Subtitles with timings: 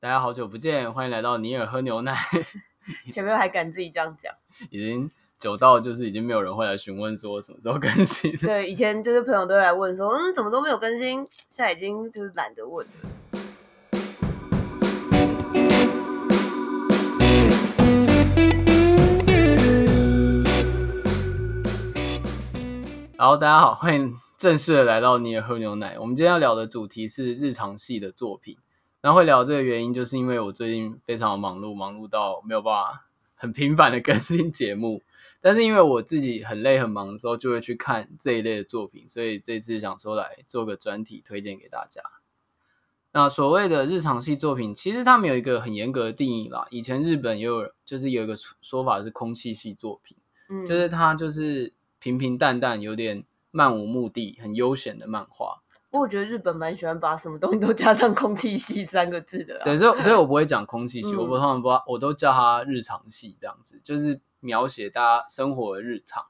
[0.00, 2.14] 大家好久不见，欢迎来到尼尔喝牛奶。
[3.10, 4.32] 前面还敢自己这样讲，
[4.70, 5.10] 已经
[5.40, 8.30] 久到就是已经没有人会来询问说什么时候更新。
[8.36, 11.26] 对，以前就是朋友都会来问说，嗯，怎么都没有更新？
[11.50, 12.92] 现在已经就是懒得问了。
[23.16, 25.98] 好，大家好，欢迎正式的来到尼尔喝牛奶。
[25.98, 28.56] 我们今天要聊的主题是日常系的作品。
[29.00, 35.02] 然后会聊这个原因，就是因为我最近非常的忙碌，忙碌到没有办法很频繁的更新节目。
[35.40, 42.02] 但是因为我自己很累很忙的时候，就会去看这一类的作品，所以这次想说来做个专题推荐给大家。
[43.12, 46.66] 那所谓的日常系作品，其实他们有一个很严格的定义啦。
[46.70, 50.16] 以前日本也有，就是有一个说法是空气系作品，
[50.48, 55.62] 嗯，就是它就是平平淡淡，有点漫无目的、很悠闲的漫画。
[55.90, 59.60] 不过我觉得日本蛮喜欢把什么东西都加上“空气系”三个字的啦。
[59.64, 66.26] 对，所以所以我不会讲空气系，嗯、我不通常不，我都叫它日常系这样子，就是描写大家生活的日常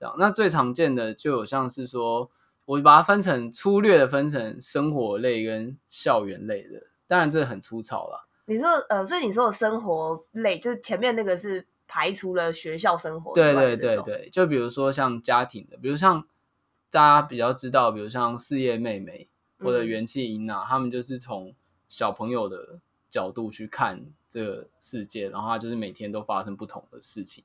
[0.00, 0.14] 这样。
[0.18, 2.30] 那最常见的就有像是说，
[2.64, 8.24] 我把它分成粗略的分成生活类跟校园类的，当然这很粗糙啦。
[8.46, 13.34] 你说呃，所以你说的生活类，就是前面那个是排除了学校生活。
[13.34, 16.24] 对对对对，就比如说像家庭的，比如像。
[16.92, 19.26] 大家比较知道，比如像四叶妹妹
[19.58, 21.54] 或者元气英娜，他们就是从
[21.88, 27.42] 小朋友的角度去看这个世界，然后他就是每天都发生不同的事情，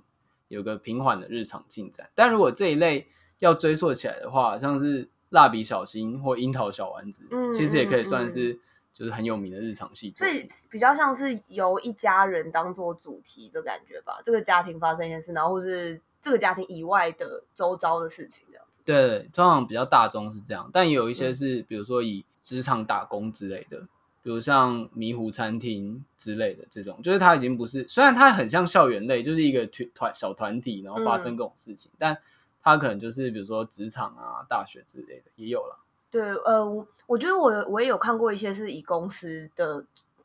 [0.50, 2.10] 有个平缓的日常进展。
[2.14, 3.08] 但如果这一类
[3.40, 8.60] 要追溯起来的话，像是蜡笔小新或樱桃小丸子，嗯，其实也可以算是
[8.94, 10.12] 就是很有名的日常系。
[10.14, 18.67] 所以比较像是由一家人当做主题的感觉吧，这个家庭发生一件事，然后或是这个家庭以外的周遭的事情这样。
[18.88, 23.78] 对，通常比较大众是这样，但也有一些是，比如说以职场打工之类的，
[24.24, 32.18] 比如像迷糊餐厅之类的这种，就是它已经不是，虽然它很像校园类，就是一个团团小团体，然后发生各种事情，嗯、但
[32.64, 35.78] 它可能就是比如说职场啊、大学之类的也有了。
[36.10, 36.66] 对，呃，
[37.08, 39.84] 我觉得我我也有看过一些是以公司的。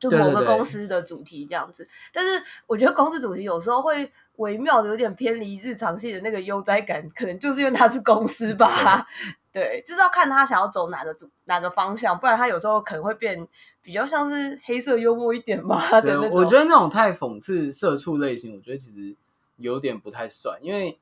[0.09, 9.07] 就某个公司的主题这样子，但是我觉得公司主题有时候会微妙的有点偏离日常系的那个悠哉感，可能就是因为它是公司吧。
[9.53, 13.47] 对，就是要看他想要走哪个主哪个方向，不然他有时候可能会变
[13.83, 16.01] 比较像是黑色幽默一点嘛。
[16.01, 19.15] 对，我觉得那种太讽刺、社畜类型，我觉得其实
[19.57, 20.97] 有点不太算，因为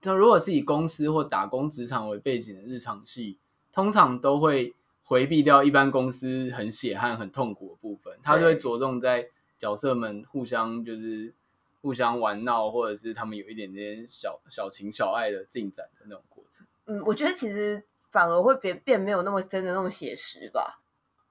[0.00, 3.36] 就如果是以公司或打工职场为背景的日常系，
[3.72, 4.74] 通常都会。
[5.12, 9.28] 回避掉一般公司很血汗、很痛苦的部分，他就会着重在
[9.58, 11.34] 角色们互相就是
[11.82, 16.66] 互相玩闹，或者是他们有一点点小小情小爱的进展的那种过程。
[16.86, 20.80] 嗯，我觉得其实反而会变变没有那么真的那么写实吧。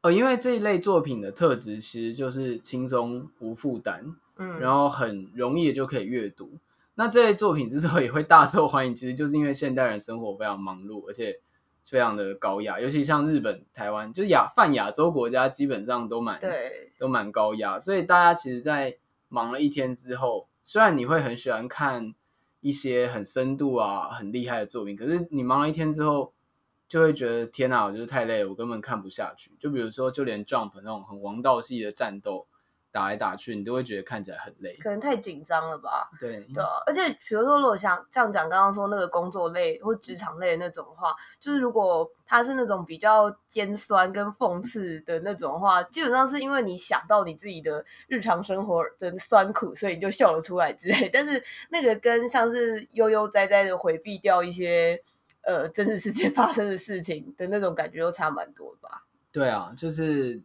[0.02, 6.52] 呃，因为这一类作品的特质其实就是轻松无负担，嗯，然后很容易就可以阅读。
[6.94, 11.40] 那这类作品之所以会大受欢迎，其实就是因为现代人生活非常忙碌，而且。
[11.84, 17.80] 非常的高压，尤其像日本、台湾，就是亚泛亚洲国家，基本上都蛮对，都蛮高压。
[17.80, 18.98] 所以大家其实，在
[19.30, 22.14] 忙了一天之后，虽然你会很喜欢看
[22.60, 26.34] 一些很深度啊、很厉害的作品，可是你忙了一天之后，
[26.88, 29.52] 就会觉得天哪，我就是太累了，我根本看不下去。
[29.60, 32.48] 就比如说，就连 Jump 那种很王道系的战斗。
[32.92, 36.10] 打来打去，你都会觉得看起来很累，可能太紧张了吧？
[36.20, 51.10] 对对，而且比如说，如果像这样讲，刚刚说那个工作类或职场类的那种话，就是如果他是那种比较尖酸跟讽刺的那种话，基本上是因为你想到你自己的日常生活的酸苦，所以你就笑了出来之类。
[51.14, 55.02] 但是那个跟像是悠悠哉哉的回避掉一些
[55.44, 59.06] 呃真实世界发生的事情的那种感觉，又差蛮多吧？
[59.32, 60.42] 对啊，就是。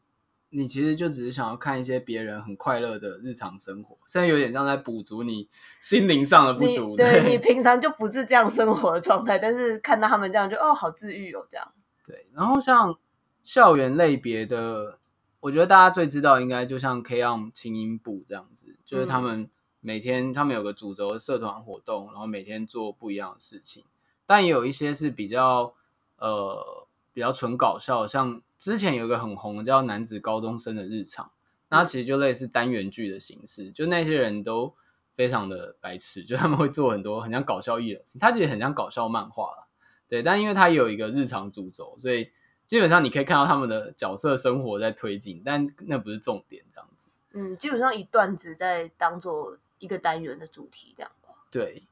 [0.50, 5.48] 你其实就只是想要看一些别人很快乐的日常生活，现在有点像在补足你
[5.80, 6.94] 心灵上的不足。
[6.96, 11.72] 对，对你平常就不是这样生活的状态，但是看到他们这样就哦，好治愈哦，这样。
[12.06, 12.96] 对，然后像
[13.42, 14.98] 校园类别的，
[15.40, 19.50] 我觉得大家最知道应该就像 K-ON 轻音部这样子，就是他们
[19.80, 23.84] 每天他们有个主轴的社团活动，然后每天做不一样的事情，
[24.24, 25.74] 但也有一些是比较
[26.18, 28.40] 呃比较纯搞笑，像。
[28.58, 31.26] 之前有一个很红的叫《男子高中生的日常》，
[31.68, 34.74] 那其实就类似单元剧的形式，就那些人都
[35.14, 39.66] 非常的白痴，就他们会做很多很像搞笑艺人，他其实很像搞笑漫画啦，
[40.08, 42.30] 对，但因为他有一个日常主轴，所以
[42.66, 47.08] 基本上你可以看到他们的角色生活在推进，但那不是重点，这样子。
[47.32, 51.12] 嗯，基本上一段子在当做一个单元的主题这样。
[51.50, 51.86] 对。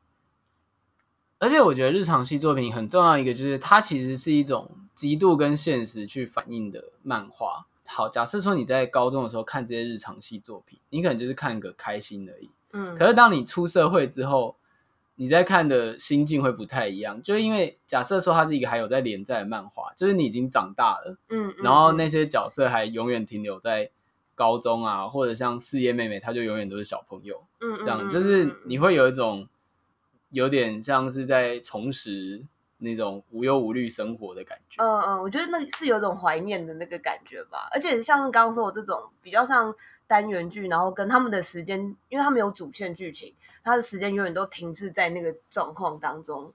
[1.39, 12.51] 而且我觉得日常系作品很重要一个就是它其实是一种极度跟现实去反映的漫画，好，假设说你在高中的时候看这些日常系作品，你可能就是看个开心而已。
[12.73, 14.57] 嗯，可是当你出社会之后，
[15.17, 23.91] 你在看的心境会不太一样，就是因为假设说它是一个还有在连载的漫画，就是你已经长大了，嗯，嗯，然后那些角色还永远停留在
[24.35, 28.11] 高中啊，或者像四叶妹妹，她就永远都是小朋友，嗯，这样。
[28.11, 29.49] 就是你会有一种
[30.31, 32.45] 有点像是在重拾
[32.85, 34.81] 那种无忧无虑生活的感觉。
[34.81, 39.75] 嗯嗯，我觉得那是有种怀念的那个感觉吧，而且像刚刚说的这种比较像。
[40.07, 43.35] 单元剧，然后跟他们的时间，因为他们有主线剧情，
[43.65, 46.53] 他的时间永远都停滞在那个状况当中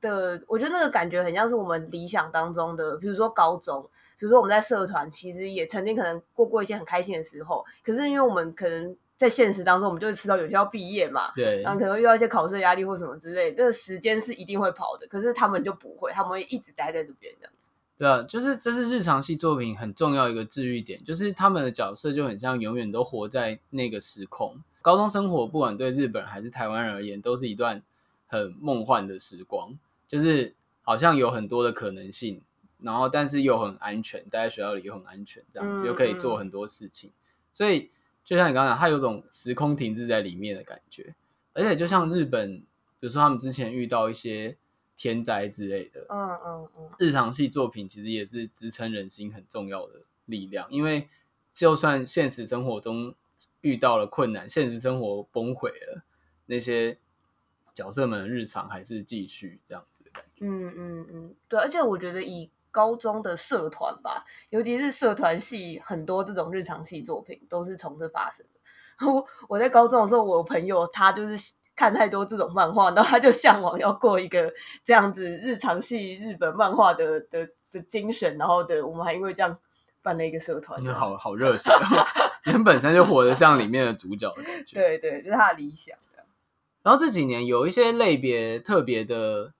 [0.00, 0.40] 的。
[0.46, 3.82] 我觉得那个感觉很像是我们理想当中的，比如说高中，
[4.16, 7.64] 比如说我们在社团，其实也曾经可能过过一些很开心的时候。
[7.84, 15.06] 可是因为我们可能在现实当中，我们就会知道有些要毕业嘛，对，然后可能遇到一些考试压力或什么之类，这个时间是一定会跑的。
[15.06, 17.68] 可是他们就不会，他们会一直待在这边这样子。
[17.96, 24.60] 对啊，就是这是日常系作品很重要一个治愈点，就是他们的角色就很像永远都活在那个时空。
[24.80, 27.80] 高中生活不管对日本人还是台湾人而言，都是一段
[28.26, 29.78] 很梦幻的时光，
[30.08, 30.52] 就是
[30.82, 32.42] 好像有很多的可能性，
[32.80, 37.10] 然后但是又很安全，待在学校里又很安全，这样子又可以做很多事情。
[37.10, 37.22] 嗯嗯。
[37.52, 37.90] 所以
[38.24, 41.14] 就像你刚刚讲，它有种时空停滞在里面的感觉，
[41.52, 42.58] 而且就像日本，
[42.98, 44.56] 比如说他们之前遇到一些。
[44.94, 49.94] 天灾之类的，嗯嗯嗯，日常系作品其实也是支撑人心很重要的
[50.26, 51.08] 力量，因为
[51.52, 53.12] 就算现实生活中
[53.62, 56.04] 遇到了困难，现实生活崩毁了，
[56.46, 56.96] 那些
[57.74, 60.44] 角色们的日常还是继续这样子的感觉。
[60.44, 69.06] 嗯嗯嗯，对，而且我觉得以高中的社团吧，尤其是社团系，很多这种日常系作品都是从这发生的。
[69.06, 71.52] 我我在高中的时候，我朋友他就是。
[71.74, 74.52] 看太多这种漫画，然后他就向往要过一个
[74.84, 79.58] 这样子日常系日本漫画的的的精神，然后的我们还因为这样
[80.02, 81.72] 办了一个社团，好好热血，
[82.44, 85.96] 你们本身就活得像里面的主角的感觉，对对，就是他的理想。
[86.82, 89.54] 然后这几年有一些类别特别的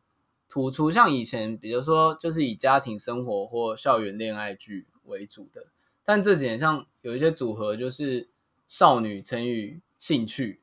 [0.52, 5.68] 突出，像以前比如说就是以家庭生活或校园恋爱剧为主的，
[6.04, 8.28] 但这几年像有一些组合就是
[8.68, 10.60] 少女乘以兴趣。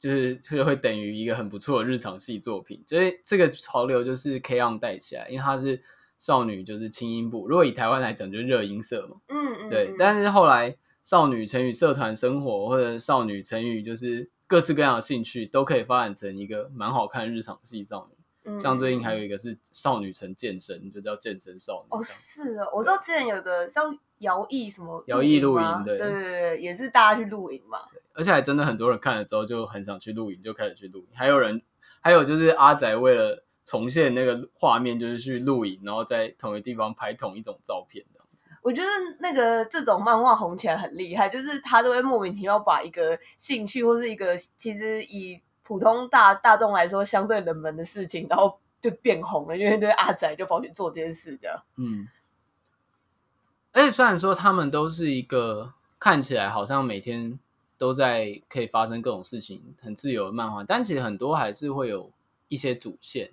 [0.00, 5.82] 就是就会等于一个很不错的日常系作品，所以这个潮流就是 K-ON 带起来，因为它是
[6.20, 7.48] 少女，就是轻音部。
[7.48, 9.92] 如果以台湾来讲，就是热音社嘛，嗯嗯，对。
[9.98, 18.17] 但是后来少女乘以社团生活，或者少女乘以就是各式各样的兴趣，都可以发展成一个蛮好看的日常系少女。
[18.48, 21.88] 嗯，像最近还有一个是少女城健身，就叫健身少女。
[21.90, 23.82] 哦，是哦，我知道之前有一个叫
[24.20, 27.78] 摇曳什么摇曳露营，对对对对，也是大家去露营嘛。
[28.14, 31.08] 而且还真的很多人看了之后就很想去露营，就开始去露营。
[31.14, 31.60] 还有人，
[32.00, 38.20] 还有就是阿宅为了重现那个画面，就是去露营，然后在同一个地方拍同一种照片的。
[38.60, 38.88] 我觉得
[39.20, 51.62] 那个这种漫画红起来很厉害，就是他都会莫名其妙把一个兴趣或是一个其实以普通大大众来说相对冷门的事情，然后就变红了，因为对阿宅就跑去做这件事这样。
[51.76, 52.08] 嗯。
[53.70, 57.38] 而且虽然说他们都是一个看起来好像每天。
[57.78, 62.10] 都在可以发生各种事情，很自由的漫画，但其实很多还是会有
[62.48, 63.30] 一些主线。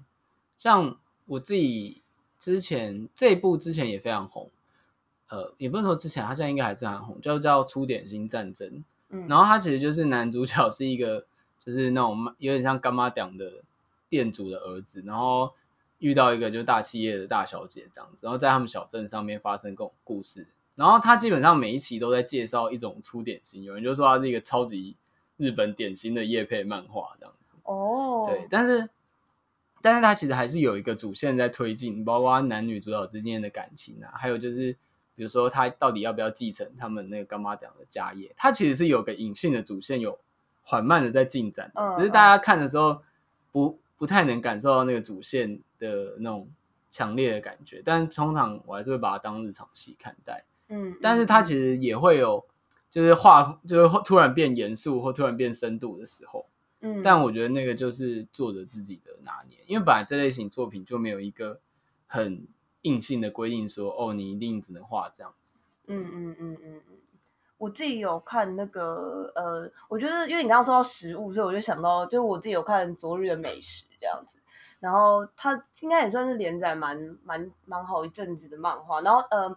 [0.60, 2.04] 像我自己
[2.38, 4.52] 之前这一部之前也非常红，
[5.30, 8.70] 呃，也不能说之前，他现在应该还是很红，就叫《粗点心战争》。
[9.10, 11.26] 嗯，然后他其实就是男主角是一个
[11.66, 13.64] 就是那种有点像干妈讲的
[14.08, 15.52] 店主的儿子，然后
[16.00, 20.48] 遇到一个就是大企业的大小姐这样子，然后在他们小镇上面发生各种故事。
[20.76, 24.96] 然后他基本上每一期都在介绍一种粗点心，有人就说他是一个超级
[25.38, 27.54] 日本点心的叶配漫画这样子。
[27.64, 28.90] 哦，对，但是，
[29.82, 34.74] 但是他其实还是有一个主线在推进，包括男女主角之间的感情啊，还有就是
[35.16, 40.20] 比如说他到底要不要继承他们那个干妈讲的家业，他其实是有个隐性的主线，有
[40.66, 43.02] 缓慢的在进展的，只是大家看的时候
[43.54, 46.50] 不不太能感受到那个主线的那种
[46.92, 50.44] 强烈的感觉，但通常我还是会把它当日常戏看待。
[50.68, 52.44] 嗯，但是它其实也会有，
[52.90, 56.48] 就是画，就是突然变严肃或突然变深度的时候。
[56.82, 61.60] 嗯，但我觉得那个就是作者自己的拿捏，因为本来这类型作品就没有一个
[62.08, 62.46] 很
[62.82, 65.56] 硬性的规定说，哦，你一定只能画这样子。
[65.88, 66.98] 嗯嗯嗯嗯嗯，
[67.66, 74.38] 我自己有看那个，呃，我觉得因为你刚刚说到食物，所以我就想到，就是我自己有看《昨日的美食》这样子，
[74.80, 79.56] 然后它应该也算是连载蛮蛮蛮好一阵子的漫画，然后呃。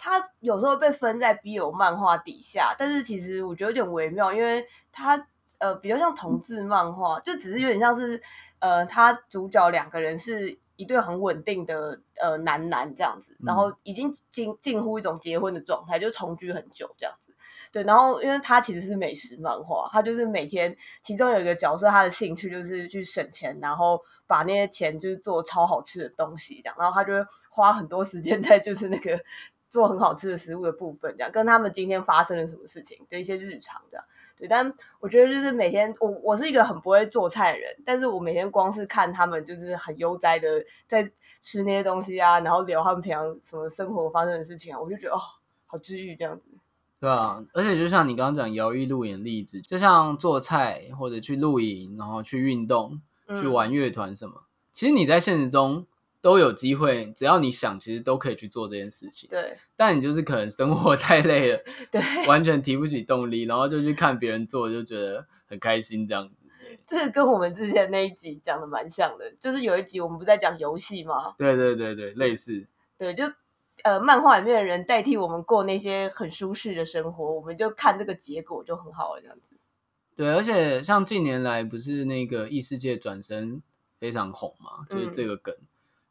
[0.00, 5.26] 它有时候被分在 BL 漫画底下，但是其实我觉得有点微妙，因为它
[5.58, 8.22] 呃比较像同志漫画，就只是有点像是
[8.60, 17.34] 呃，他主角两个人是一对很稳定的呃男男这样子，然后已经近近乎一种结婚的状态，就同居很久这样子。
[17.70, 29.20] 对，然后因为他其实是美食漫画，他就是每天其中有一个角色，他的兴趣就是去省钱，然后把那些钱就是做超好吃的东西这样，然后他就会花很多时间在就是那个
[29.68, 34.04] 做很好吃的食物的部分这样，跟他们今天发生了什么事情的一些日常这样。
[34.36, 41.02] 对，但我觉得就是每天我我是一个很不会做菜的人，但是我每天光是看他们就是很悠哉的在
[41.40, 45.20] 吃那些东西啊，然后聊他们平常什么生活发生的事情啊，我就觉得哦，
[45.66, 46.44] 好治愈这样子。
[47.00, 53.00] 对啊，而且就像你刚刚讲摇曳露营的例子，就像做菜或者去露营，然后去运动、
[53.40, 55.86] 去玩乐团什么，嗯、其实你在现实中。
[56.20, 59.30] 都有机会，只要你想，其实都可以去做这件事情。
[59.30, 61.60] 对，但你就是可能生活 太累了，
[61.92, 66.34] 对，完全提不起动力，然后就去看别人做，就觉得很开心这样子。
[66.84, 71.36] 这个跟我们之前那一集讲的蛮像的，就是有一集我们不在讲游戏吗？
[71.38, 72.66] 对对对对，类似。
[72.98, 73.22] 对，就
[73.84, 79.56] 呃，漫画里面的人代替我们过那些很舒适的生活，我们就看这个结果就很好了，这样子。
[80.16, 83.62] 对，而且像近年来不是那个异世界转身
[83.98, 85.54] 非常红嘛，就是这个梗。
[85.54, 85.66] 嗯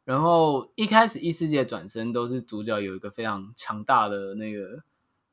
[0.08, 4.82] 然后一开始异世界转身都是主角有一个非常强大的那个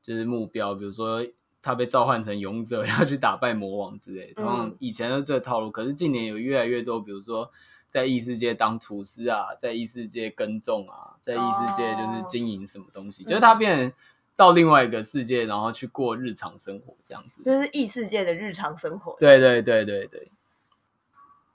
[0.02, 1.26] 就是目标，比如说
[1.62, 4.42] 他被召唤成勇者 要去打败魔王之类的。
[4.42, 7.50] 然后以前的这个套路，可是近年有越来越多，比如说
[7.96, 13.92] 在异世界当厨师啊，在异世界耕种啊，在异世界就是经营什么东西，就是他变成
[14.36, 19.16] 到另外一个世界，然后去过日常生活这样子，就是异世界的日常生活。
[19.18, 20.30] 对对对对对。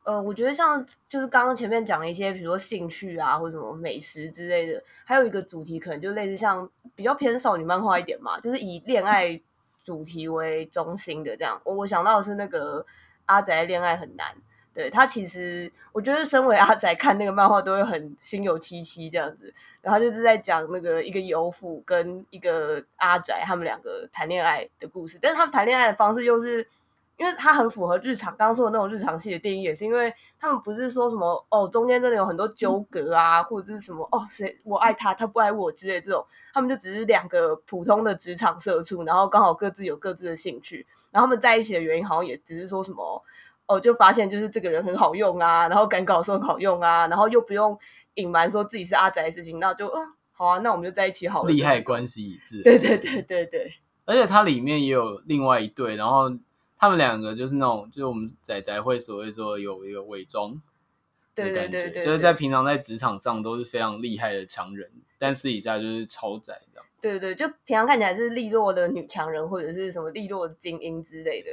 [0.03, 9.39] 呃，我觉得像就是刚刚前面讲的一些，比如说兴趣啊，或者什么美食之类的，还有一个主题可能就类似像比较偏少女漫画一点嘛，就是以恋爱
[9.83, 11.61] 主题为中心的这样。
[11.63, 12.83] 我我想到的是那个
[13.27, 14.35] 阿宅恋爱很难，
[14.73, 26.67] 对，他其实我觉得身为阿宅看那个漫画都会很心有戚戚这样子，然后就是在讲那个一个游妇跟一个阿宅他们两个谈恋爱的故事，但是他们谈恋爱的方式又是。
[27.17, 43.23] 因为他很符合日常，刚刚说的那种日常系的电影，也是因为他们不是说什么哦，中间真的有很多纠葛啊，或者是什么哦，谁我爱他，他不爱我之类的这种，他们就只是两个普通的职场社畜，然后刚好各自有各自的兴趣，然后他们在一起的原因好像也只是说什么
[43.73, 47.77] 哦，就发现就是这个人很好用啊，然后赶稿的时候很好用啊，然后又不用
[48.15, 53.73] 隐瞒说自己是阿宅的事情，那就嗯好啊，那我们就在一起好了，利害关系一致，对对对对对，
[54.05, 56.31] 而且它里面也有另外一对，然后。
[56.83, 60.59] 他们两个就是那种，就是我们仔仔会所谓说有一个伪装，
[61.35, 66.85] 对对对对，就是在平常在职场上都是非常厉害的强人，但私底下就是超宅这样。
[66.99, 71.51] 对对，就平常看起来是利落的女强人或者是什么利落的精英之类的，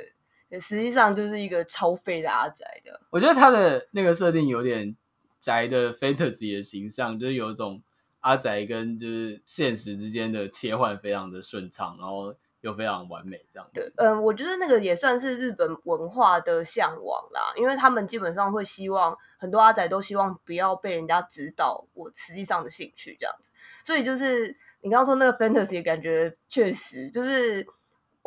[0.53, 3.01] 实际上就是一个超废的阿宅的。
[3.11, 4.97] 我觉得他的那个设定有点
[5.41, 7.83] 宅的 fantasy 的形象，就是有一种
[8.21, 12.35] 阿宅跟就是现实之间的切换非常的顺畅，然后。
[12.61, 13.81] 又非常完美，这样子。
[13.81, 23.49] 对，嗯，我觉得那个也算是日本文化的向往啦，因为他们基本上会希望很多阿宅都希望不要被人家知道我实际上的兴趣这样子。
[23.85, 24.49] 所以就是
[24.81, 27.65] 你刚刚说那个 fantasy 感觉确实就是，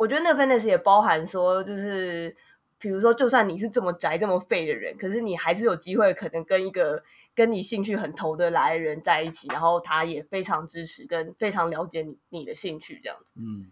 [0.02, 2.34] 我觉得那个 fantasy 也包含说，就是
[2.76, 7.00] 比如说，就算你是这么宅这么废的人，可是你还是有机会可能跟一个
[7.36, 13.34] 跟你兴趣很投得来的人在一起，然后他也非常支持跟非常了解你你的兴趣这样子。
[13.36, 13.70] 嗯。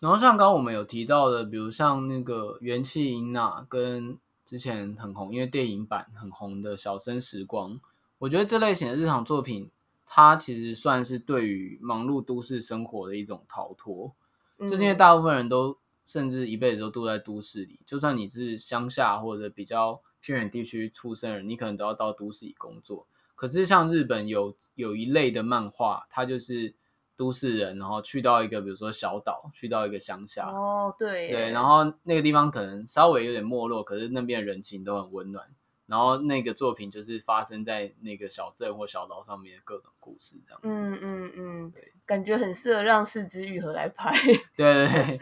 [0.00, 7.80] 然后像刚刚我们有提到的，比如像那个元气英娜跟之前很红，因为电影版很红的小生时光，
[8.18, 9.70] 我觉得这类型的日常作品，
[10.06, 14.14] 它其实算是对于忙碌都市生活的一种逃脱，
[14.60, 23.06] 就是因为大部分人都甚至一辈子都住在都市里，就算你是乡下或者比较偏远地区出生人，你可能都要到都市里工作。
[23.34, 26.74] 可是像日本有有一类的漫画，它就是。
[27.18, 35.42] 都市人，然后去到一个比如说小岛，去到一个乡下，哦，对，对，然后那个地方可能稍微有点没落，可是那边的人情都很温暖。
[35.86, 40.78] 然后那个作品就是发生在那个小镇或小岛上面的各种故事，这样子。
[40.78, 44.12] 嗯嗯嗯，对，感觉很适合让四肢愈合来拍。
[44.56, 45.20] 对对对，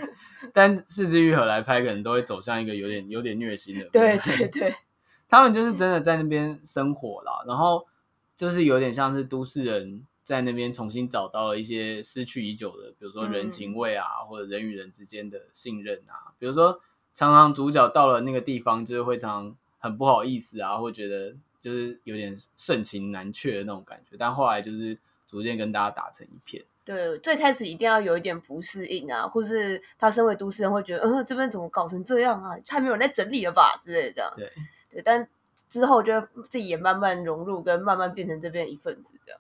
[0.53, 3.89] 但四肢愈合来拍，可能都会走向一个有点有点虐心的。
[3.91, 4.75] 对对对，
[5.29, 7.87] 他们就是真的在那边生活啦，然后
[8.37, 10.07] 就是有点像是都市人。
[10.25, 16.33] 在那边重新找到了一些失去已久的，比如说人情味啊，嗯、或者人与人之间的信任啊。
[16.39, 16.81] 比如说，
[17.13, 24.17] 常常主角到了那个地方，就是会常常很不好意思啊，会觉得就是有点盛情难却的那种感觉。
[24.19, 26.65] 但后来就是逐渐跟大家打成一片。
[26.87, 32.57] 对，最开始一定要有一点不适应啊，或是他身为都市人会觉得，呃，这边怎么搞成这样啊？
[32.67, 34.33] 太没有人在整理了吧之类的。
[34.39, 34.51] 对，
[34.91, 35.29] 对，但
[35.69, 39.39] 之后就自己也慢慢融入，跟慢慢变成这边一份子这样。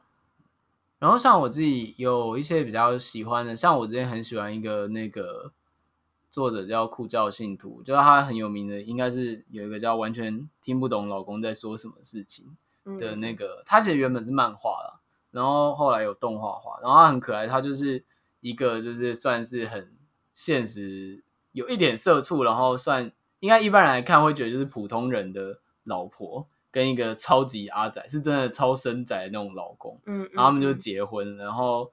[0.98, 5.50] 然后像我自己有一些比较喜欢的，像我之前很喜欢一个那个
[6.34, 12.56] 作者叫酷教信徒，就是他很有名的，应该是有一个叫完全听不懂老公在说什么事情
[12.98, 15.00] 的那个，嗯、他其实原本是漫画啦，
[15.30, 18.04] 然后后来有动画化，然后他很可爱，他就是
[18.40, 19.92] 一个就是算是很
[20.34, 21.22] 现实，
[21.52, 26.48] 有一点社畜，然后算应该一般人来看会觉得就是普通人的老婆。
[26.74, 31.92] 跟一个超级阿仔，是真的超生宅的那种老公，嗯，然后他们就结婚，然后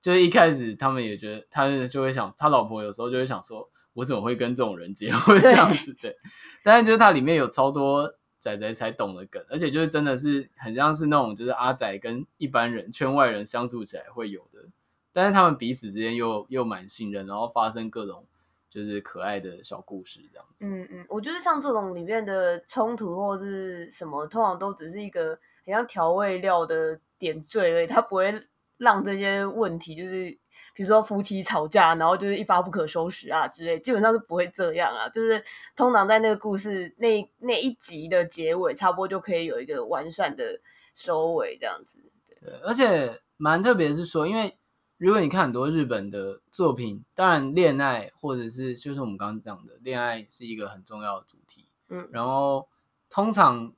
[0.00, 5.92] 就是一开始他们也觉得，他就会想，他老婆有时候就会想说，我怎么会跟这种人结婚 这样子？
[6.00, 6.16] 对，
[6.62, 14.68] 但是就是它里面有超多仔仔才懂的梗，而且就是真的是很像是那种就是阿仔跟一般人圈外人相处起来会有的，
[15.12, 18.26] 但是他们彼此之间又又蛮信任，然后发生各种。
[18.72, 20.64] 就是可爱的小故事这样子。
[20.64, 28.32] 嗯嗯，我觉得像这种里面的冲突或是什么，通常都只是一个很像调味料的点缀而已，它不会
[28.76, 30.38] 让这些问题就是，
[30.80, 35.06] 比如说夫妻吵架，然后就是一发不可收拾啊之类，基本上是不会这样啊。
[35.10, 35.44] 就是
[35.76, 40.58] 通常在那个故事那那一集的结尾，差不多就可以有一个完善的
[40.94, 41.98] 收尾这样子。
[42.40, 44.56] 对，而且蛮特别是说，因为。
[44.96, 52.68] 如果你看很多日本的作品，当然恋爱或者是就是我们刚刚讲的恋爱是一个很重要的主题，嗯，然后
[53.08, 53.72] 通常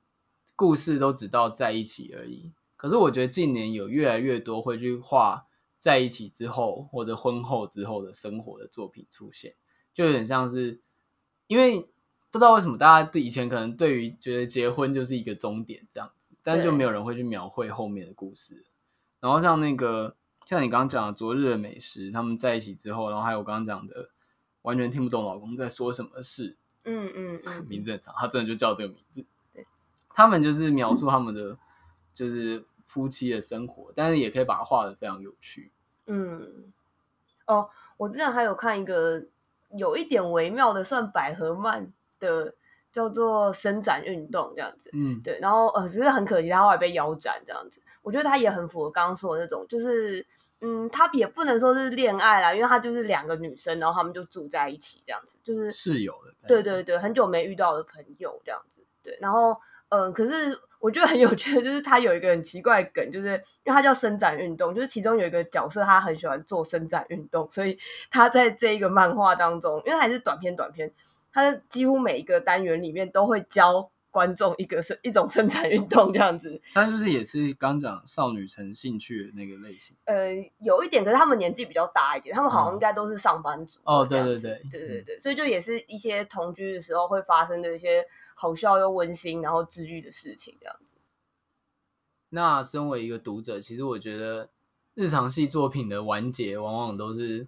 [0.53, 2.51] 故事都只到在一起而已。
[2.75, 5.45] 可是我觉得近年有越来越多会去画
[5.83, 9.53] 在一起之后或者婚后之后的生活的作品出现，
[9.93, 10.79] 就有点像是
[11.47, 11.81] 因为
[12.31, 18.63] 不知道为什么大家对以前可能对于觉得结婚就是一个终点这样子，但就没有人会去描绘后面的故事。
[19.19, 20.15] 然后像那个。
[20.45, 24.09] 像你刚刚讲的昨日的美食，他们在一起之后，然后还有我刚刚讲的
[24.63, 29.25] 完全听不懂老公在说什么事，嗯嗯 嗯，名字很长，他真的就叫这个名字。
[29.53, 29.65] 对，
[30.09, 31.57] 他们就是描述他们的
[32.13, 35.71] 就是夫妻的生活，但是也可以把它画的非常有趣。
[36.05, 36.71] 嗯，
[37.47, 39.23] 哦，我之前还有看一个
[39.75, 42.53] 有一点微妙的，算百合漫的，
[42.91, 44.91] 叫做伸展运动这样子。
[44.93, 47.81] 嗯，对，然后呃，只是很可惜，他后来被腰斩这样子。
[48.03, 50.23] 我觉得他也很符合刚刚说的那种，就是。
[50.65, 56.33] 嗯，他也不能说是恋爱啦，因为他就是两个女生，然后他们就住在一起这样子，就是室友的。
[56.47, 58.81] 对对对，很久没遇到的朋友这样子。
[59.03, 59.51] 对，然后
[59.89, 63.27] 嗯、呃，可是我觉得很有趣的，就是他有一个很奇怪的梗，就是
[63.63, 67.79] 因为他叫伸展运动，就是其中有一个角色他很喜欢做伸展运动，所以
[68.11, 70.91] 他在这一个漫画当中，因为还是短篇短篇，
[71.31, 73.89] 他几乎每一个单元里面都会教。
[74.13, 79.97] 观众一个是一种伸展运动这样子，他就是也是刚讲少女成兴趣的那个类型。
[80.05, 80.27] 呃，
[80.59, 83.79] 有一点，可是他们年纪比较大一点，他们好像应该都是上班族。
[83.83, 90.95] 哦，对对对，对对对，所以就也是一些同居的时候会发生的一些好笑又温馨，然后治愈的事情这样子。
[92.29, 94.49] 那身为一个读者，其实我觉得
[94.93, 97.47] 日常系作品的完结往往都是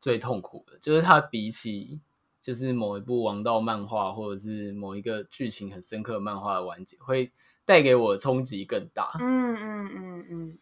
[0.00, 2.00] 最痛苦的，就是它比起。
[2.42, 7.30] 就是某一部王道漫画，或者是某一个剧情很深刻的漫画的完结，会
[7.64, 9.12] 带给我的冲击更大。
[9.20, 10.58] 嗯嗯嗯嗯，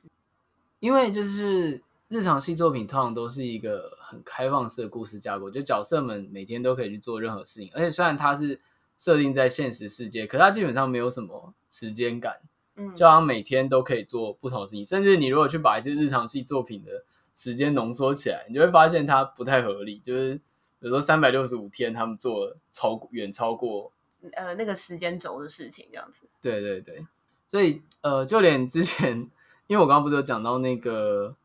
[0.80, 8.60] 因为就是日常系作品通常都是一个很开放式的故事架构，就角色们每天都可以去做任何事情，而且虽然它是
[9.00, 12.40] 设定在现实世界，可它基本上没有什么时间感。
[12.76, 20.40] 嗯，就好像每天都可以做不同的事情，甚至你如果去把一些日常系作品的时间浓缩起来，你就会发现它不太合理，就是。
[20.82, 23.92] 比如说三百六十五天，他们做了超远超过
[24.32, 26.22] 呃那个时间轴的事情，这样子。
[26.40, 27.06] 对对对，
[27.46, 29.22] 所以呃，就连之前，
[29.66, 31.36] 因为我刚刚不是有讲到那个，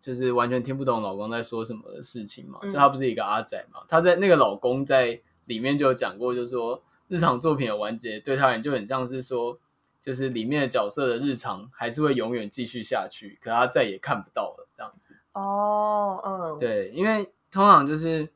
[0.00, 9.58] 就是完全听不懂老公在说什么的事情嘛，嗯、就他不是一个阿仔嘛，他在那个老公在里面就有讲过，就是说日常作品的完结对他人就很像是说，
[10.02, 15.16] 就是里面的角色的日常还是会永远继续下去，可他再也看不到了这样子。
[15.32, 18.28] 哦，嗯，对，因为通常就是。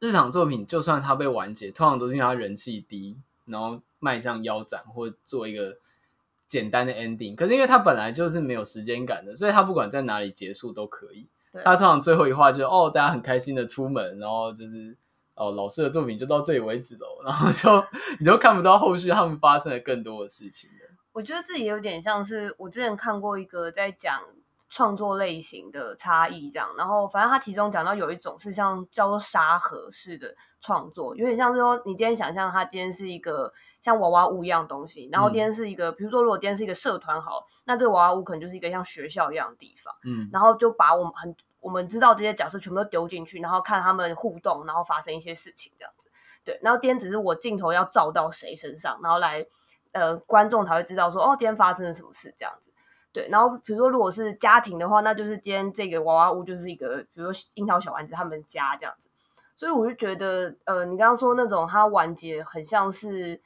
[0.00, 5.78] 日常作品就算它被完结，通常都是因为它人气低，然后迈向腰斩或做一个
[6.46, 7.34] 简单的 ending。
[7.34, 11.26] 可是因为它本来就是没有时间感的，所以它不管在哪里结束都可以。
[11.64, 14.94] 它通常最后一话就是哦，大家很开心的出门，然后就是
[15.36, 17.84] 哦，老师的作品就到这里为止了，然后就
[18.18, 20.94] 你就看不到后续他们发生了更多的事情了。
[21.12, 24.22] 我觉得这也有点像是我之前看过一个在讲。
[24.70, 46.10] 创作类型的差异，这样，然后反正他其中讲到有一种是像叫做沙盒式的创作，有点像是说你今天想象他今天是一个像娃娃屋一样东西，然后今天是一个，嗯、比如说如果今天是一个社团好，那这个娃娃屋可能就是一个像学校一样的地方，嗯，然后就把我们很我们知道这些角色全部都丢进去，然后看他们互动，然后发生一些事情这样子，
[46.44, 49.46] 对，然后今天只是我镜头要照到谁身上，然后来
[49.92, 52.70] 呃观众才会知道说哦，今天发生了什么事这样子。
[53.12, 59.08] 对，然后比如说如果是家庭的话，那就是今天这个娃娃屋就是一个，比如说樱桃小丸子他们家这样子。
[59.56, 63.40] 所以我就觉得，呃，你刚刚说那种它完结很像是。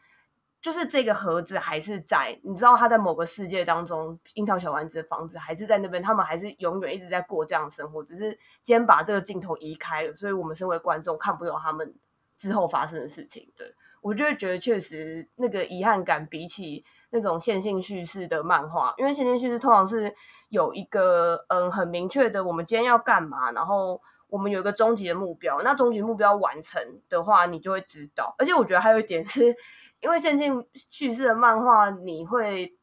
[0.69, 8.31] 就是这个盒子还是在，你知道他在某个世界当中，樱桃小丸子的房子还是在那边，他们还是永远一直在过这样的生活，只是
[8.63, 11.95] 今天把这个镜头移开了，所以我们身为观众看不到他们
[12.37, 13.51] 之后发生的事情。
[13.57, 20.15] 对，我就会觉得确实那个遗憾感比起那种线性叙事的漫画，因为线性叙事通常是
[20.51, 28.35] 有一个嗯很明确的我们今天要干嘛，然后我们有一个终极的目标，那终极目标完成的话，你就会知道。
[28.37, 29.57] 而且我觉得还有一点是。
[30.01, 32.77] 因为线性叙事的漫画，你会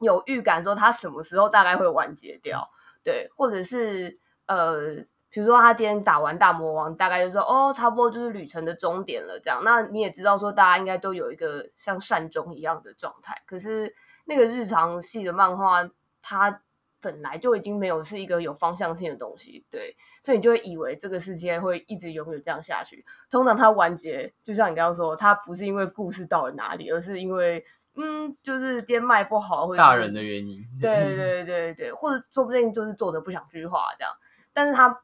[0.00, 2.68] 有预感说它什么时候大概会完结掉，
[3.02, 4.96] 对，或者是呃，
[5.30, 9.62] 比如说他今天打完大魔王，大概就说哦，差不多就是旅程的终点了，这样。
[9.62, 13.42] 那你也知道说，大家应该都有一个像善终一样的状态。
[13.46, 13.94] 可是
[14.24, 15.88] 那个日常系的漫画，
[16.22, 16.62] 它
[17.00, 23.04] 本来就已经没有是一个有方向性的东西，对，所以你就会以为这个世界会一直永远这样下去。
[23.30, 30.64] 通常它完结，就像你刚刚说，它不是因为故事到了哪里，而是因为嗯，就是店卖不好，或者大人的原因。
[30.80, 34.12] 对 对对对，或者说不定就是作者不想继续画这样，
[34.52, 35.02] 但是它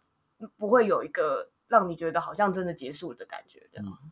[0.56, 3.86] 不会有一个让你觉得好像真的结束的感觉这样。
[3.86, 4.10] 嗯，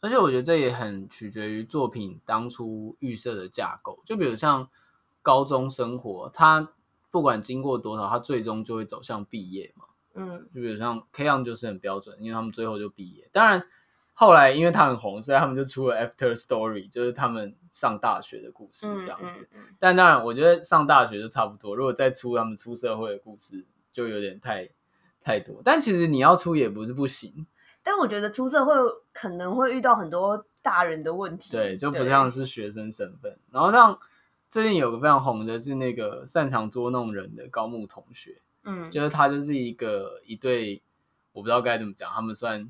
[0.00, 4.70] 而且我觉得这也很取决于作品当初预设的架构，就比如像
[5.20, 6.72] 高中生活，它。
[7.12, 9.84] 不管经过多少，他最终就会走向毕业嘛。
[10.14, 13.28] 嗯，就比如像 K-ON 就是很标准，因为他们最后就毕业。
[13.32, 13.64] 当然，
[14.14, 19.42] 后来因为他很红，所以他们就出了 After Story，就是他们上大学的故事这样子。
[19.52, 21.76] 嗯嗯嗯、但当然，我觉得上大学就差不多。
[21.76, 24.68] 如果再出他们出社会的故事，就有点太
[25.22, 25.60] 太多。
[25.62, 27.46] 但其实你要出也不是不行。
[27.82, 28.74] 但我觉得出社会
[29.12, 31.52] 可能会遇到很多大人的问题。
[31.52, 33.38] 对，就不像是学生身份。
[33.50, 33.98] 然后像。
[34.52, 40.82] 最近有个非常红的是那个擅长捉弄人的高木同学，嗯，就是他就是一个一对，
[41.32, 42.68] 我不知道该怎么讲，他们算，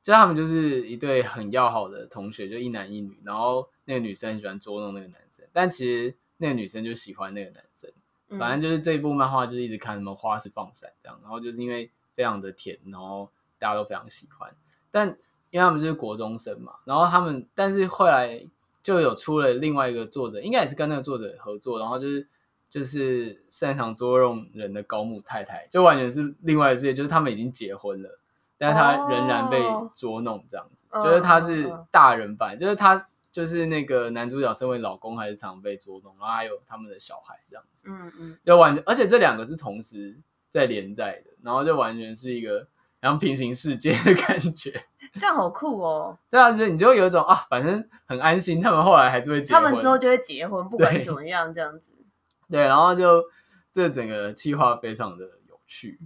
[0.00, 7.90] 就他们就是一对很要好的同学，就一男一女，然后那个女生很喜欢捉弄那个男生，但其实那个女生就喜欢那个男生，
[8.38, 14.54] 反正就是这一部漫画就是一直看什么花式放闪这样，然后就是因为非常的甜，然后大家都非常喜欢，
[14.92, 15.08] 但
[15.50, 18.46] 因为他们就是国中生嘛，然后他们但是后来。
[18.82, 22.26] 就有出了另外一个作者，应该也是跟那个作者合作，然后就是
[22.68, 28.18] 就是擅长捉弄人的高木太太，就完全是另外世界，就是他们已经结婚了，
[28.58, 29.62] 但是他仍然被
[29.94, 31.04] 捉弄这样子，oh.
[31.04, 40.18] 就是他是大人版，就是他就是那个男主角身为老公还是常被捉弄，然后还有他们的小孩这样子，嗯嗯，就完全，而且这两个是同时
[40.50, 42.66] 在连载的，然后就完全是一个
[43.02, 44.84] 像平行世界的感觉。
[45.20, 46.18] 这样好酷哦！
[46.30, 48.62] 对啊，就你就会有一种啊，反正很安心。
[48.62, 51.92] 他们后来还是会结婚，他们之后就会结婚，不管怎么样，这样子。
[52.50, 53.22] 对，然后就
[53.70, 56.00] 这整个计划非常的有趣。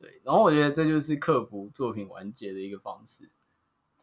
[0.00, 3.30] 对，然后我觉得这就是克服作品完结的一个方式。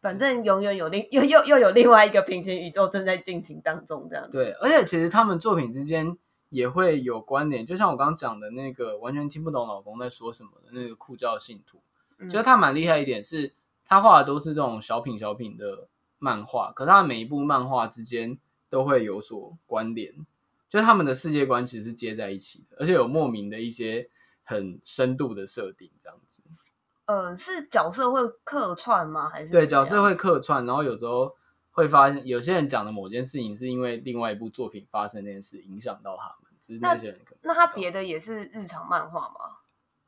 [0.01, 4.37] 反正永远有另又又又有另外一个平行宇宙正在进行当中，这样子。
[4.37, 6.15] 对，而且其实他们作品之间
[6.49, 11.81] 也会有关联，就像我刚刚讲的那个完全听不懂老公在说什么的那个酷教信徒，嗯、
[12.29, 13.53] 觉得他蛮厉害一点是。
[13.87, 18.35] 他画的都是这种小品小品的漫画，可是他每一部漫画之间
[18.67, 20.11] 都会有所关联，
[20.67, 24.09] 就是他们的世界观其实是接在一起的，而且有莫名的一些
[24.43, 26.41] 很深度的设定，这样子。
[27.05, 29.29] 呃，是角色会客串吗？
[29.29, 31.35] 还是对角色会客串，然后有时候
[31.69, 39.57] 会发现有些人讲的某件事情是因为另外一部作品发生那件事影响到他们，只是那些人可能那，那他别的也是日常漫画吗？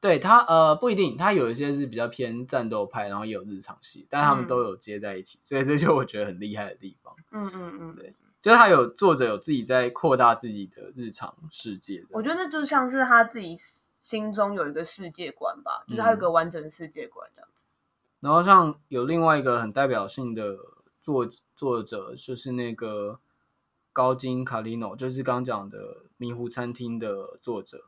[0.07, 7.13] 对他呃不一定，他有一些是比较偏战斗派，然后也有日常戏，但他们都有接在一起，嗯、所以这就我觉得很厉害的地方。
[7.31, 12.05] 嗯嗯嗯，对，就是他有作者有自己在扩大自己的日常世界。
[12.09, 13.53] 我觉得那就像是他自己
[13.99, 17.65] 心中有一个世界观吧，就是他有个完整的世界观这样子。
[17.65, 20.55] 嗯、然后像有另外一个很代表性的
[21.01, 23.19] 作作者，就是那个
[23.91, 27.83] 高金卡利诺，就是刚讲的迷糊餐厅的作者。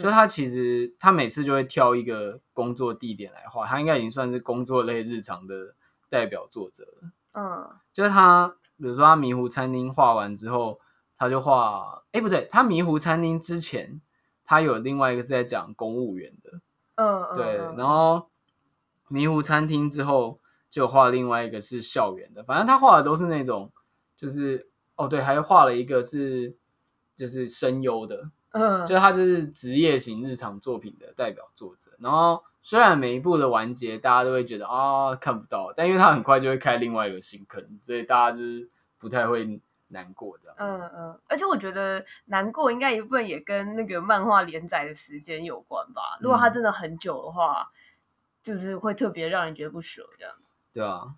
[0.00, 5.76] 就他其实他每次就会挑一个工作地点来画，他应该已经算是工作类日常的
[6.08, 7.10] 代表作者了。
[7.34, 10.80] 嗯，就是他，比如说他迷糊餐厅画完之后，
[11.16, 14.00] 他就画，哎，不对，他迷糊餐厅之前，
[14.44, 16.60] 他有另外一个是在讲公务员的。
[16.96, 18.28] 嗯，对，然后
[19.06, 23.70] 迷糊餐厅之后就画另外一个是校园的，反正他画的都是那种，
[24.16, 26.56] 就是哦对，还画了一个是
[27.16, 28.30] 就是声优的。
[28.56, 40.56] 嗯，就他就是职业型日常作品的代表作者，然后虽然每一部的完结大家都会觉得啊、哦、看不到，但因为他很快就会开另外一个新坑，所以大家就是不太会难过这样。
[40.58, 46.18] 嗯嗯，而且我觉得难过应该一部分也跟那个漫画连载的时间有关吧。
[46.20, 47.70] 如果它真的很久的话，嗯、
[48.42, 50.54] 就是会特别让人觉得不舍这样子。
[50.72, 51.14] 对啊，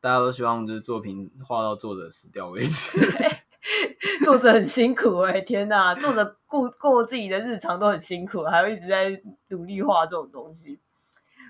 [0.00, 2.98] 大家都希望就是作品画到作者死掉为止。
[4.24, 5.94] 作者很辛苦哎、欸，天哪！
[5.94, 10.80] 作者过过自己的日常都很辛苦，还要一直在努力画这种东西。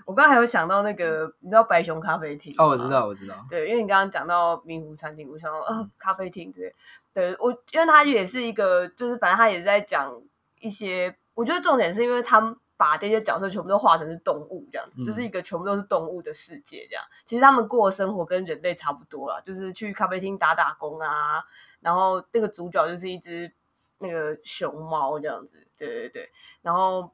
[0.04, 3.34] 我刚刚还有想到那个，你知道白熊咖啡厅哦，我知道，我知道。
[3.48, 6.74] 对，因为你刚刚讲到明湖餐厅，我想到呃，咖啡厅对，
[7.14, 10.12] 对我，因为他也是一个，就是反正他也是在讲
[10.60, 11.16] 一些。
[11.34, 17.04] 我觉得重点是因为他们把这些角色全部都画成是动物这样子，嗯、就是一个全部都是动物的世界这样。
[17.24, 21.44] 其实他们过的生活跟人类差不多啦，就是去咖啡厅打打工啊。
[21.82, 23.52] 然后那个主角就是一只
[23.98, 26.30] 那个熊猫这样子，对对对。
[26.62, 27.12] 然后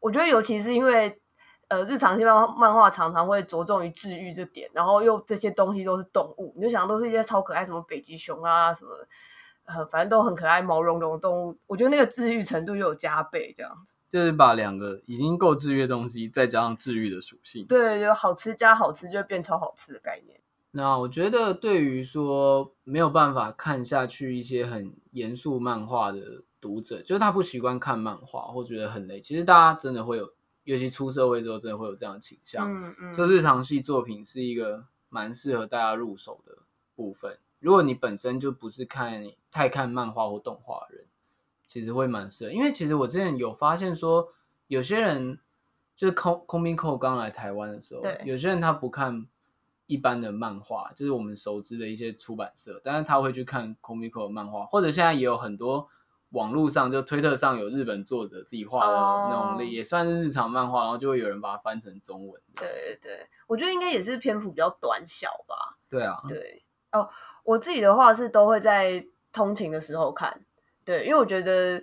[0.00, 1.20] 我觉得，尤其是因为
[1.68, 8.90] 呃，日常性漫漫画常常会着重于治愈这点，然后又这些东西都是动物，你就想都是一些超可爱，什么北极熊啊，什么
[9.64, 11.56] 呃，反正都很可爱，毛茸茸的动物。
[11.66, 13.94] 我觉得那个治愈程度又有加倍，这样子。
[14.10, 20.38] 就是把两个已经够治愈的东西，再加上治愈的属性，对，就好吃加好吃，就会变超好吃的概念。
[20.76, 30.28] 那我觉得，对于说没有办法看下去一些很严肃漫画的读者，就是他不习惯看漫画或觉得很累，其实大家真的会有，
[30.64, 32.68] 尤其出社会之后，真的会有这样的倾向。
[32.68, 36.58] 嗯嗯，就日常系作品是一个蛮适合大家入手的
[36.96, 37.38] 部分。
[37.60, 41.06] 如果你本身就不是看太看漫画或动画的人，
[41.68, 42.50] 其实会蛮适合。
[42.50, 44.28] 因为其实我之前有发现说，
[44.66, 45.38] 有些人
[45.94, 49.24] 就是空空兵扣刚来台湾的时候，对有些人他不看。
[49.86, 55.86] 一般的漫画就是我们熟知的一些出版社，但是他会去看 Comico 的漫画，或者现在也有很多
[56.30, 62.40] 网络上就推特上有日本作者自己画的那种，也算是日常漫画，然后就会有人把它翻成中文。
[62.56, 65.76] 对对对，我觉得应该也是篇幅比较短小吧。
[65.90, 67.08] 对啊，对哦，
[67.44, 70.44] 我自己的话是都会在通勤的时候看，
[70.84, 71.74] 对，因为我觉得，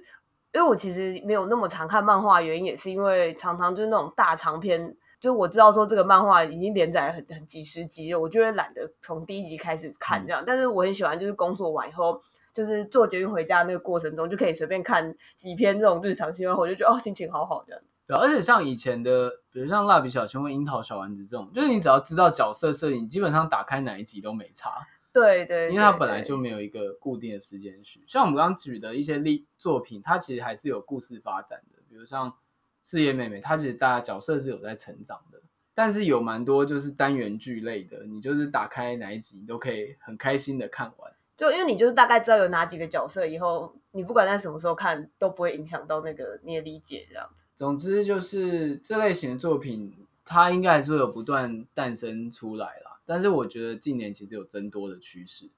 [0.53, 4.97] 因为我其实没有那么常看漫画，原因也是因为常常就是那种大长篇。
[5.21, 10.41] 就我知道说这个漫画已经连载很很几十集了，我就会懒得从第一集开始看这样。
[10.41, 12.19] 嗯、但是我很喜欢，就是工作完以后，
[12.51, 17.87] 就是坐捷运回家那个过程中，就可以随便看几篇这种日常新闻，我就觉得哦，心情好好这样子。
[18.07, 24.71] 对，而且像以前的，比如像蜡笔小新或樱桃小丸子这种，就是你只要知道角色设定，基本上打开哪一集都没差。
[25.13, 28.03] 对，对对，因为它本来就没有一个固定的时间序。
[28.07, 32.33] 像我们刚刚举的一些例作品，它其实还是有故事发展的，比如像
[32.83, 35.39] 四叶妹妹，她其实大家角色是有在成长的。
[35.73, 41.11] 但是有蛮多就是单元剧类的，你就是打开哪一集你都可以很开心的看完。
[41.37, 47.45] 就因为你就是大概知道有哪几个角色，以后你不管在什么时候看都不会影响到那个你的理解这样子。
[47.55, 52.99] 总之就是这类型的作品，它应该还是会有不断诞生出来啦。
[53.05, 55.49] 但是我觉得近年其实有增多的趋势，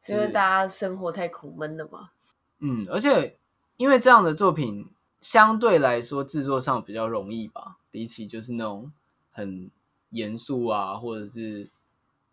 [0.00, 2.12] 是因为大家生活太苦闷了嘛。
[2.60, 3.36] 嗯，而且
[3.76, 4.88] 因为这样的作品
[5.20, 8.92] 相对来说制作上比较容易吧，比起就是那种。
[9.32, 9.70] 很
[10.10, 11.70] 严肃啊，或者是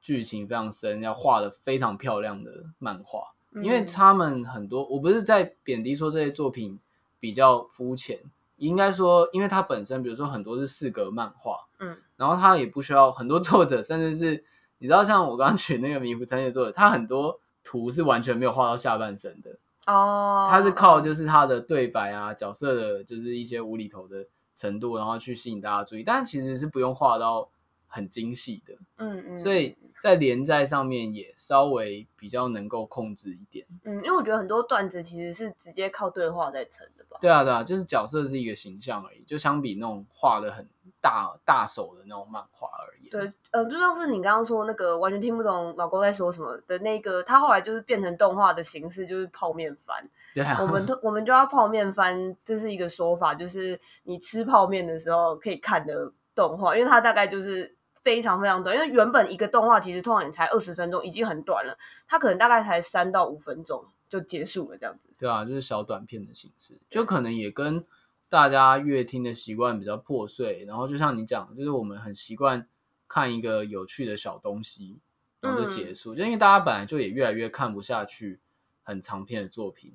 [0.01, 6.79] 剧情非常深，要画的非常漂亮的漫画，嗯、因为他们很多，我不是在贬低说这些作品
[7.19, 8.19] 比较肤浅，
[8.57, 14.43] 应该说，因为它本身，比如说很多是四格漫画，嗯，然后它也不需要很多作者，甚至是
[14.79, 19.55] 你知道，像我刚刚举那个迷糊参的作者，他很多图是完全没有画到下半身的
[19.87, 24.27] 哦，他是靠就是他的对白啊，角色的就是一些无厘头的。
[24.59, 27.47] 程度，然后去吸引大家注意，但其实是不用画到
[27.87, 40.67] 很精细的，嗯嗯，所以在连载上面也稍微比较能够控制一点，嗯，因为我觉得很多段子其实是直接靠对话在成的吧，对啊对啊，就是角色是一个形象而已，就相比那种画的很
[41.01, 50.07] 大大手的那种漫画而已，对，呃，就像是你刚刚说那个完全听不懂老公在说什么的那个，他后来就是变成动画的形式，就是泡面番。
[50.35, 57.75] 对啊，我们都我们就要泡面番，这是一个说法，就是你吃泡面的时候可以看的动画，因为它大概就是
[58.07, 65.09] 非常非常短，因为原本一个动画其实通常也才二十分钟，已经很短了，它可能大概才三到五分钟就结束了这样子。
[65.17, 67.83] 对啊，就是小短片的形式，就可能也跟
[68.29, 72.65] 大家阅听的习惯比较破碎，然后就像你讲，就是我们很习惯
[73.09, 74.99] 看一个有趣的小东西，
[75.41, 78.39] 然后就结束，嗯、就因为大家本来就也越来越看不下去
[78.83, 79.93] 很长篇的作品。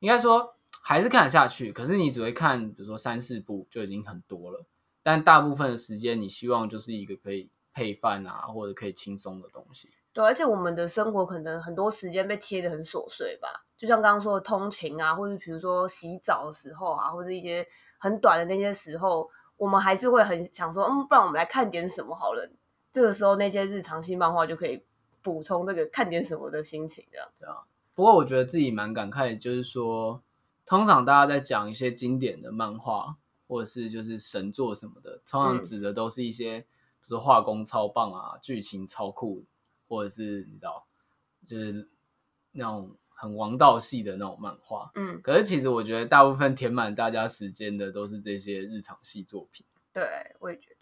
[0.00, 4.66] 应该说还是看得下去，可是你只会看，比如说三四部就已经很多了。
[5.10, 9.88] 但大部分的时间，你希望就是一个可以配饭啊，或者可以轻松的东西。
[10.12, 17.66] 对，而且我们的生活可能很多时间被切得很琐碎吧，就像刚刚说的通勤啊，或者比如说洗澡的时候啊，或者一些
[17.96, 22.46] 很短的那些时候，我们还是会很想说，嗯，不然我们来看点什么好了。
[22.92, 24.84] 这个时候那些日常性漫画就可以
[25.22, 27.64] 补充这个看点什么的心情，这样子啊。
[27.94, 30.22] 不过我觉得自己蛮感慨的，就是说，
[30.66, 33.16] 通常大家在讲一些经典的漫画，
[33.48, 36.66] 或者是就是神作什么的，通常指的都是一些，比
[37.02, 39.44] 如说画工超棒啊，剧情超酷，
[39.88, 40.86] 或者是你知道，
[41.46, 41.88] 就是
[42.52, 44.92] 那种很王道系的那种漫画。
[44.94, 49.66] 嗯，可是其实我觉得大部分填满大家时间的都是这些日常系作品。
[49.92, 50.04] 对，
[50.38, 50.76] 我也觉得。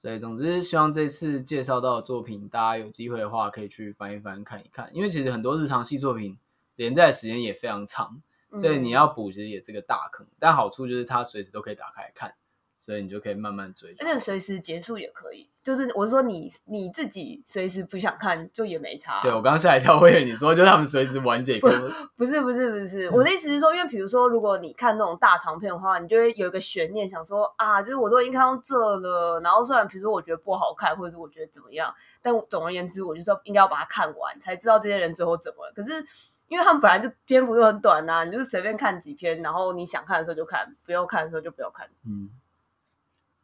[0.00, 6.38] 所以，总之，希望这次介绍到的作品，大家有机会的话可以去翻一翻看一看，因为其实很多日常系作品
[6.76, 8.22] 连载时间也非常长，
[8.56, 10.26] 所以你要补其实也是个大坑。
[10.38, 12.34] 但好处就是它随时都可以打开来看。
[12.80, 15.50] 所以你就可以慢慢追，而且随时结束也可以。
[15.62, 19.20] 就是我是说你你自己随时不想看就也没差。
[19.20, 21.60] 对，我刚刚吓一跳，我以为你说就他们随时完结。
[21.60, 21.68] 不
[22.16, 35.72] 不是不是不是，我的意思是说，因为比如说如果你看那种大长片的话，你就会有一个悬念，想说啊，就是我都已经看到这了，然后虽然比如说我觉得不好看，或者是我觉得怎么样，但总而言之，我就说应该要把它看完，才知道这些人最后怎么了。
[35.74, 36.02] 可是
[36.48, 41.88] 因为他们本来就篇幅就很短呐、你就是随便看几篇，然后你想看的时候就看，不要看的时候就不要看。
[42.04, 42.30] 嗯。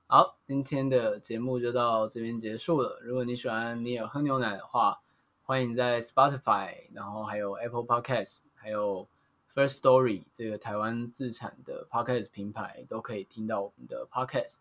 [0.07, 3.01] 好，今天的节目就到这边结束了。
[3.03, 5.01] 如果你喜欢尼尔喝牛奶的话，
[5.43, 9.09] 欢迎在 Spotify，然后还有 Apple Podcast，还有
[9.55, 14.59] First Story 这个台湾自产的 Podcast 平台都可以听到我们的 Podcast。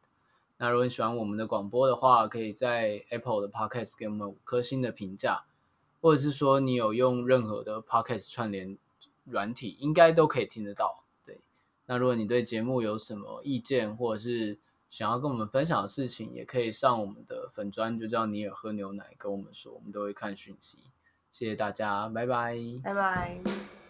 [0.58, 5.44] 那如果你喜欢我们的广播的话，可以在 Apple 的 Podcast 给我们五颗星的评价，
[6.04, 8.78] 或者是说你有用任何的 Podcast 串联
[9.24, 11.06] 软体，应该都可以听得到。
[11.26, 11.40] 对，
[11.86, 20.80] 那如果你对节目有什么意见，或者是想要跟我们分享的事情，也可以上我们的粉专，就叫尼尔喝牛奶，跟我们说，我们都会看讯息。
[21.32, 23.83] 谢谢大家，拜拜，拜拜。